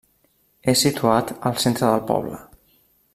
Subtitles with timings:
[0.73, 2.41] És situat al centre del poble.